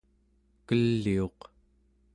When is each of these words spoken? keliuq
keliuq 0.67 1.39